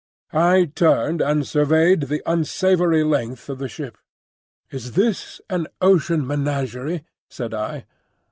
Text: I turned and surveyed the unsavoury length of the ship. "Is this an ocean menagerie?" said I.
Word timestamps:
I 0.33 0.65
turned 0.65 1.21
and 1.21 1.45
surveyed 1.47 2.01
the 2.09 2.23
unsavoury 2.25 3.03
length 3.03 3.49
of 3.49 3.59
the 3.59 3.67
ship. 3.69 3.99
"Is 4.71 4.93
this 4.93 5.39
an 5.47 5.67
ocean 5.79 6.25
menagerie?" 6.25 7.05
said 7.29 7.53
I. 7.53 7.85